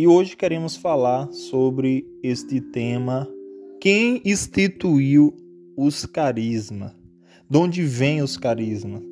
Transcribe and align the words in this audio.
E 0.00 0.06
hoje 0.06 0.34
queremos 0.34 0.76
falar 0.76 1.30
sobre 1.30 2.06
este 2.22 2.58
tema: 2.58 3.28
quem 3.78 4.22
instituiu 4.24 5.36
os 5.76 6.06
carismas? 6.06 6.92
De 7.46 7.58
onde 7.58 7.82
vêm 7.82 8.22
os 8.22 8.34
carismas? 8.38 9.02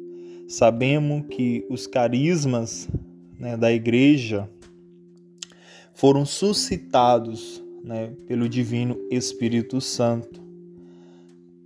Sabemos 0.48 1.26
que 1.28 1.62
os 1.68 1.86
carismas 1.86 2.88
né, 3.38 3.54
da 3.54 3.70
igreja 3.70 4.48
foram 5.92 6.24
suscitados 6.24 7.62
né, 7.84 8.14
pelo 8.26 8.48
Divino 8.48 8.96
Espírito 9.10 9.82
Santo. 9.82 10.40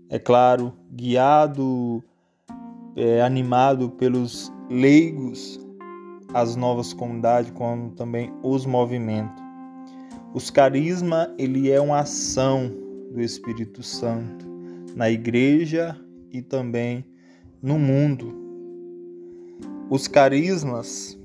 É 0.08 0.18
claro, 0.18 0.72
guiado, 0.90 2.02
é, 2.96 3.22
animado 3.22 3.88
pelos 3.88 4.52
leigos, 4.68 5.60
as 6.34 6.56
novas 6.56 6.92
comunidades, 6.92 7.50
como 7.52 7.90
também 7.90 8.32
os 8.42 8.66
movimentos. 8.66 9.42
Os 10.34 10.50
carisma 10.50 11.32
ele 11.38 11.70
é 11.70 11.80
uma 11.80 12.00
ação 12.00 12.70
do 13.12 13.20
Espírito 13.20 13.82
Santo 13.82 14.46
na 14.96 15.10
igreja 15.10 15.96
e 16.30 16.40
também 16.40 17.04
no 17.62 17.78
mundo. 17.78 18.34
Os 19.90 20.08
carismas 20.08 21.18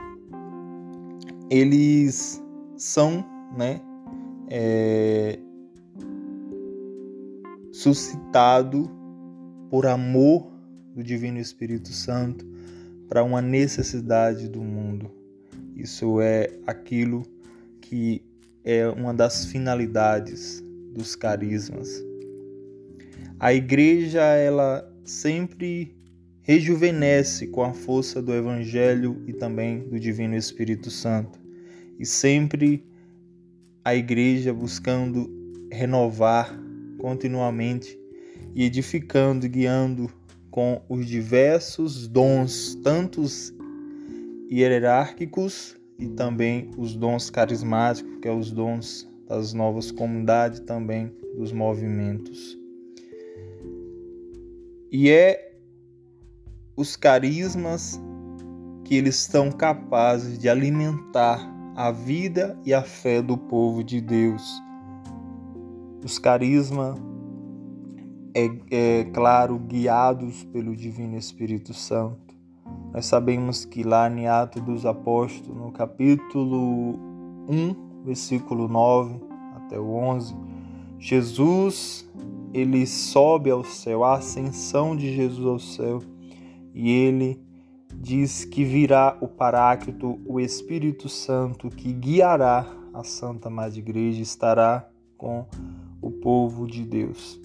eles 1.50 2.44
são, 2.76 3.24
né, 3.56 3.80
é, 4.50 5.40
suscitado 7.72 8.90
por 9.70 9.86
amor 9.86 10.52
do 10.94 11.04
Divino 11.04 11.38
Espírito 11.38 11.90
Santo 11.90 12.46
para 13.08 13.24
uma 13.24 13.42
necessidade 13.42 14.48
do 14.48 14.62
mundo. 14.62 15.12
Isso 15.76 16.20
é 16.22 16.52
aquilo 16.66 17.24
que 17.82 18.22
é 18.64 18.88
uma 18.88 19.14
das 19.14 19.46
finalidades 19.46 20.64
dos 20.94 21.16
carismas. 21.16 22.04
A 23.40 23.54
igreja 23.54 24.22
ela 24.22 24.92
sempre 25.06 25.96
rejuvenesce 26.42 27.48
com 27.48 27.64
a 27.64 27.74
força 27.74 28.22
do 28.22 28.34
evangelho 28.34 29.22
e 29.28 29.34
também 29.34 29.88
do 29.88 30.00
divino 30.00 30.36
Espírito 30.36 30.90
Santo. 30.90 31.40
E 32.00 32.06
sempre 32.06 32.84
a 33.84 33.96
igreja 33.96 34.54
buscando 34.54 35.30
renovar 35.72 36.58
continuamente 36.98 37.98
e 38.56 38.64
edificando 38.64 39.48
guiando 39.48 40.12
com 40.58 40.82
os 40.90 41.06
diversos 41.06 42.08
dons, 42.08 42.74
tantos 42.84 43.54
hierárquicos 44.50 45.78
e 46.00 46.08
também 46.08 46.72
os 46.76 46.96
dons 46.96 47.30
carismáticos, 47.30 48.12
que 48.20 48.28
é 48.28 48.32
os 48.32 48.50
dons 48.50 49.08
das 49.28 49.54
novas 49.54 49.92
comunidades 49.92 50.60
também 50.62 51.14
dos 51.38 51.52
movimentos. 51.52 52.58
E 54.92 55.12
é 55.12 55.60
os 56.76 56.96
carismas 56.96 58.02
que 58.84 58.96
eles 58.96 59.22
estão 59.22 59.52
capazes 59.52 60.40
de 60.40 60.50
alimentar 60.50 61.40
a 61.76 61.92
vida 61.92 62.58
e 62.66 62.74
a 62.74 62.82
fé 62.82 63.22
do 63.22 63.38
povo 63.38 63.84
de 63.84 64.02
Deus. 64.02 64.60
Os 66.04 66.18
carismas 66.18 66.98
é, 68.38 68.52
é 68.70 69.04
claro, 69.06 69.58
guiados 69.58 70.44
pelo 70.44 70.76
Divino 70.76 71.18
Espírito 71.18 71.74
Santo. 71.74 72.36
Nós 72.94 73.08
sabemos 73.08 73.66
que 73.66 73.82
lá 73.82 74.08
em 74.08 74.28
Atos 74.28 74.62
dos 74.62 74.86
Apóstolos, 74.86 75.58
no 75.58 75.72
capítulo 75.72 77.00
1, 77.50 78.04
versículo 78.06 78.68
9 78.68 79.20
até 79.56 79.80
o 79.80 79.92
11, 79.92 80.36
Jesus 81.00 82.08
ele 82.54 82.86
sobe 82.86 83.50
ao 83.50 83.64
céu, 83.64 84.04
a 84.04 84.18
ascensão 84.18 84.96
de 84.96 85.14
Jesus 85.16 85.46
ao 85.48 85.60
céu, 85.60 86.04
e 86.76 86.92
ele 86.92 87.42
diz 87.96 88.46
que 88.46 88.64
virá 88.64 89.18
o 89.20 89.28
Paráclito, 89.28 90.20
o 90.26 90.40
Espírito 90.40 91.10
Santo, 91.10 91.70
que 91.70 91.92
guiará 91.92 92.68
a 92.94 93.04
Santa 93.04 93.50
Madre 93.50 93.80
Igreja, 93.80 94.22
estará 94.22 94.88
com 95.18 95.46
o 96.02 96.12
povo 96.12 96.68
de 96.68 96.84
Deus 96.86 97.40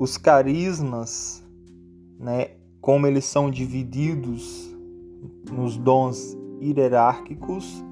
os 0.00 0.16
carismas, 0.16 1.44
né, 2.18 2.52
como 2.80 3.06
eles 3.06 3.26
são 3.26 3.50
divididos 3.50 4.74
nos 5.52 5.76
dons 5.76 6.34
hierárquicos 6.58 7.84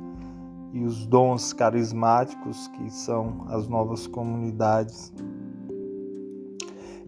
e 0.72 0.82
os 0.82 1.06
dons 1.06 1.52
carismáticos, 1.52 2.66
que 2.68 2.88
são 2.88 3.44
as 3.48 3.68
novas 3.68 4.06
comunidades. 4.06 5.12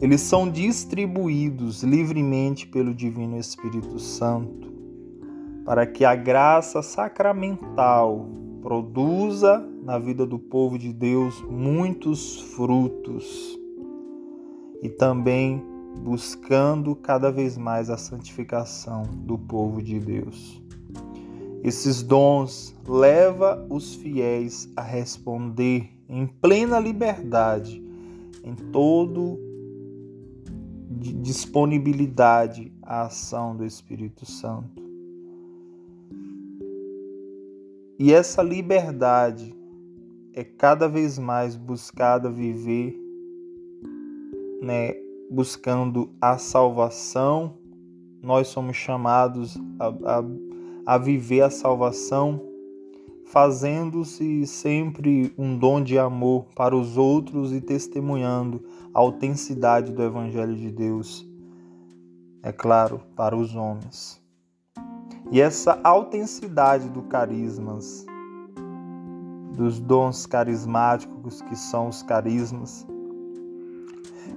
Eles 0.03 0.21
são 0.21 0.51
distribuídos 0.51 1.83
livremente 1.83 2.67
pelo 2.67 2.95
Divino 2.95 3.39
Espírito 3.39 3.99
Santo, 3.99 4.71
para 5.65 5.87
que 5.87 6.05
a 6.05 6.15
graça 6.15 6.83
sacramental 6.83 8.29
produza 8.61 9.67
na 9.83 9.99
vida 9.99 10.27
do 10.27 10.39
povo 10.39 10.79
de 10.79 10.93
Deus 10.93 11.43
muitos 11.49 12.39
frutos 12.55 13.60
e 14.83 14.89
também 14.89 15.63
buscando 16.03 16.95
cada 16.95 17.31
vez 17.31 17.59
mais 17.59 17.91
a 17.91 17.97
santificação 17.97 19.03
do 19.03 19.39
povo 19.39 19.83
de 19.83 19.99
Deus. 19.99 20.63
Esses 21.63 22.03
dons 22.03 22.75
leva 22.87 23.67
os 23.69 23.95
fiéis 23.95 24.71
a 24.75 24.83
responder 24.83 25.91
em 26.09 26.27
plena 26.27 26.79
liberdade, 26.79 27.85
em 28.43 28.55
todo 28.55 29.39
disponibilidade 30.89 32.73
à 32.83 33.03
ação 33.03 33.57
do 33.57 33.65
Espírito 33.65 34.25
Santo. 34.25 34.83
E 37.99 38.13
essa 38.13 38.43
liberdade 38.43 39.55
é 40.33 40.43
cada 40.43 40.89
vez 40.89 41.19
mais 41.19 41.57
buscada 41.57 42.31
viver 42.31 43.00
né, 44.61 44.95
buscando 45.31 46.11
a 46.21 46.37
salvação, 46.37 47.59
nós 48.23 48.49
somos 48.49 48.77
chamados 48.77 49.57
a, 49.79 49.89
a, 49.89 50.25
a 50.95 50.99
viver 50.99 51.43
a 51.43 51.51
salvação, 51.51 52.41
fazendo-se 53.27 54.47
sempre 54.47 55.33
um 55.39 55.57
dom 55.57 55.83
de 55.83 55.99
amor 55.99 56.47
para 56.55 56.77
os 56.77 56.97
outros 56.97 57.53
e 57.53 57.61
testemunhando 57.61 58.63
a 58.93 58.99
autenticidade 58.99 59.93
do 59.93 60.03
Evangelho 60.03 60.57
de 60.57 60.71
Deus, 60.71 61.27
é 62.43 62.53
claro, 62.53 63.01
para 63.15 63.37
os 63.37 63.55
homens. 63.55 64.21
E 65.31 65.41
essa 65.41 65.79
autenticidade 65.85 66.89
do 66.89 67.03
carismas, 67.03 68.05
dos 69.57 69.79
dons 69.79 70.27
carismáticos 70.27 71.41
que 71.43 71.55
são 71.55 71.89
os 71.89 72.03
carismas, 72.03 72.87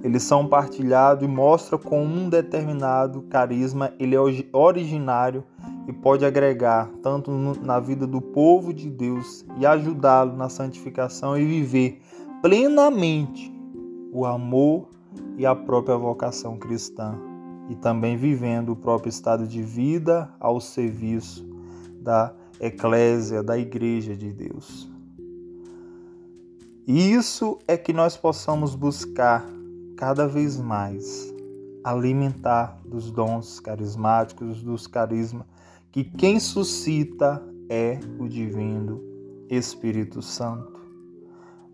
eles 0.04 0.22
são 0.22 0.46
partilhados 0.46 1.24
e 1.24 1.26
mostra 1.26 1.78
com 1.78 2.04
um 2.04 2.28
determinado 2.28 3.22
carisma, 3.22 3.90
ele 3.98 4.14
é 4.14 4.18
originário 4.52 5.42
e 5.88 5.94
pode 5.94 6.26
agregar 6.26 6.90
tanto 7.02 7.30
na 7.62 7.80
vida 7.80 8.06
do 8.06 8.20
povo 8.20 8.74
de 8.74 8.90
Deus 8.90 9.46
e 9.58 9.64
ajudá-lo 9.64 10.36
na 10.36 10.50
santificação 10.50 11.38
e 11.38 11.46
viver 11.46 12.02
plenamente 12.42 13.50
o 14.12 14.26
amor 14.26 14.90
e 15.38 15.46
a 15.46 15.54
própria 15.54 15.96
vocação 15.96 16.58
cristã, 16.58 17.18
e 17.70 17.74
também 17.74 18.14
vivendo 18.14 18.72
o 18.72 18.76
próprio 18.76 19.08
estado 19.08 19.48
de 19.48 19.62
vida 19.62 20.30
ao 20.38 20.60
serviço 20.60 21.48
da 21.98 22.34
eclésia, 22.60 23.42
da 23.42 23.56
igreja 23.56 24.14
de 24.14 24.30
Deus. 24.34 24.86
Isso 26.86 27.58
é 27.66 27.78
que 27.78 27.94
nós 27.94 28.18
possamos 28.18 28.74
buscar 28.74 29.42
cada 29.96 30.26
vez 30.26 30.60
mais 30.60 31.32
alimentar 31.82 32.80
dos 32.84 33.10
dons 33.10 33.60
carismáticos, 33.60 34.62
dos 34.62 34.86
carismas, 34.86 35.46
que 35.92 36.02
quem 36.02 36.40
suscita 36.40 37.42
é 37.68 38.00
o 38.18 38.28
divino 38.28 39.00
Espírito 39.48 40.22
Santo. 40.22 40.80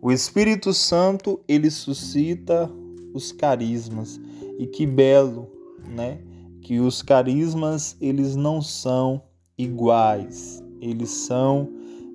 O 0.03 0.11
Espírito 0.11 0.73
Santo, 0.73 1.41
ele 1.47 1.71
suscita 1.71 2.71
os 3.15 3.33
carismas. 3.33 4.21
E 4.59 4.67
que 4.67 4.87
belo, 4.87 5.49
né? 5.87 6.21
Que 6.63 6.81
os 6.81 7.03
carismas, 7.03 7.97
eles 8.01 8.37
não 8.37 8.61
são 8.61 9.23
iguais. 9.57 10.63
Eles 10.81 11.11
são, 11.11 11.69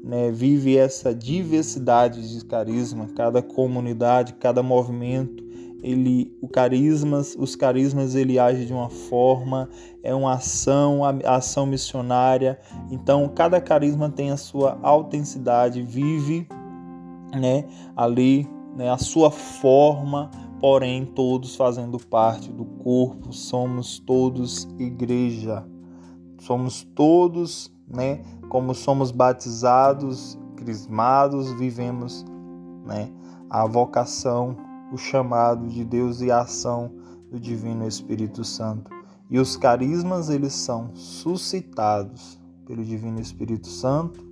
né, 0.03 0.31
vive 0.31 0.77
essa 0.77 1.13
diversidade 1.13 2.35
de 2.35 2.43
carisma, 2.45 3.07
cada 3.15 3.41
comunidade, 3.41 4.33
cada 4.33 4.63
movimento 4.63 5.43
ele 5.85 6.35
o 6.41 6.47
carismas, 6.47 7.35
os 7.37 7.55
carismas 7.55 8.15
ele 8.15 8.39
age 8.39 8.65
de 8.65 8.73
uma 8.73 8.89
forma, 8.89 9.69
é 10.01 10.15
uma 10.15 10.33
ação, 10.33 11.03
a 11.03 11.35
ação 11.35 11.67
missionária. 11.67 12.59
Então, 12.89 13.29
cada 13.29 13.61
carisma 13.61 14.09
tem 14.09 14.31
a 14.31 14.37
sua 14.37 14.79
autenticidade, 14.81 15.83
vive, 15.83 16.47
né, 17.39 17.65
ali, 17.95 18.49
né, 18.75 18.89
a 18.89 18.97
sua 18.97 19.29
forma, 19.29 20.31
porém 20.59 21.05
todos 21.05 21.55
fazendo 21.55 21.99
parte 21.99 22.51
do 22.51 22.65
corpo, 22.65 23.31
somos 23.31 23.99
todos 23.99 24.67
igreja. 24.79 25.63
Somos 26.39 26.83
todos, 26.95 27.71
né, 27.87 28.21
como 28.49 28.73
somos 28.73 29.11
batizados, 29.11 30.35
crismados, 30.55 31.53
vivemos, 31.59 32.25
né, 32.83 33.11
a 33.51 33.67
vocação 33.67 34.57
o 34.91 34.97
chamado 34.97 35.67
de 35.67 35.83
Deus 35.83 36.21
e 36.21 36.31
a 36.31 36.41
ação 36.41 36.91
do 37.29 37.39
Divino 37.39 37.87
Espírito 37.87 38.43
Santo. 38.43 38.91
E 39.29 39.39
os 39.39 39.57
carismas 39.57 40.29
eles 40.29 40.53
são 40.53 40.95
suscitados 40.95 42.39
pelo 42.65 42.83
Divino 42.83 43.19
Espírito 43.19 43.67
Santo 43.67 44.23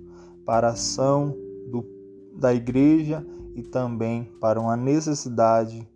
para 0.44 0.68
a 0.68 0.72
ação 0.72 1.36
do, 1.70 1.84
da 2.36 2.54
igreja 2.54 3.26
e 3.54 3.62
também 3.62 4.24
para 4.40 4.60
uma 4.60 4.76
necessidade 4.76 5.88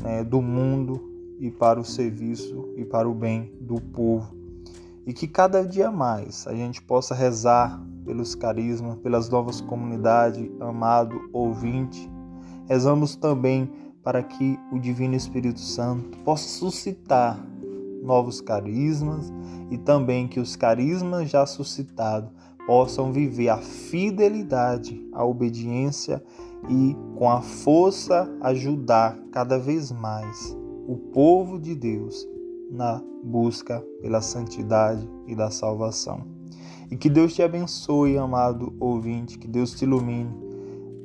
né, 0.00 0.24
do 0.24 0.40
mundo 0.40 1.00
e 1.38 1.50
para 1.50 1.80
o 1.80 1.84
serviço 1.84 2.68
e 2.76 2.84
para 2.84 3.08
o 3.08 3.14
bem 3.14 3.52
do 3.60 3.80
povo. 3.80 4.34
E 5.04 5.12
que 5.12 5.26
cada 5.26 5.66
dia 5.66 5.90
mais 5.90 6.46
a 6.46 6.54
gente 6.54 6.80
possa 6.80 7.14
rezar 7.14 7.82
pelos 8.04 8.34
carismas, 8.34 8.96
pelas 8.98 9.28
novas 9.28 9.60
comunidades, 9.60 10.48
amado 10.60 11.20
ouvinte. 11.32 12.08
Rezamos 12.68 13.16
também 13.16 13.68
para 14.02 14.22
que 14.22 14.58
o 14.72 14.78
Divino 14.78 15.14
Espírito 15.14 15.60
Santo 15.60 16.18
possa 16.18 16.48
suscitar 16.48 17.44
novos 18.02 18.40
carismas 18.40 19.32
e 19.70 19.78
também 19.78 20.26
que 20.26 20.40
os 20.40 20.56
carismas 20.56 21.30
já 21.30 21.46
suscitados 21.46 22.30
possam 22.66 23.12
viver 23.12 23.48
a 23.48 23.58
fidelidade, 23.58 25.00
a 25.12 25.24
obediência 25.24 26.22
e 26.68 26.96
com 27.16 27.30
a 27.30 27.40
força 27.40 28.28
ajudar 28.40 29.18
cada 29.32 29.58
vez 29.58 29.90
mais 29.90 30.56
o 30.86 30.96
povo 30.96 31.58
de 31.58 31.74
Deus 31.74 32.26
na 32.70 33.02
busca 33.22 33.84
pela 34.00 34.20
santidade 34.20 35.08
e 35.26 35.34
da 35.34 35.50
salvação. 35.50 36.24
E 36.90 36.96
que 36.96 37.08
Deus 37.08 37.34
te 37.34 37.42
abençoe, 37.42 38.18
amado 38.18 38.74
ouvinte, 38.78 39.38
que 39.38 39.48
Deus 39.48 39.72
te 39.72 39.84
ilumine. 39.84 40.30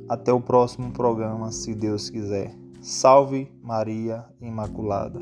Até 0.10 0.34
o 0.34 0.42
próximo 0.42 0.92
programa, 0.92 1.52
se 1.52 1.74
Deus 1.74 2.10
quiser. 2.10 2.67
Salve 2.88 3.52
Maria 3.62 4.24
Imaculada. 4.40 5.20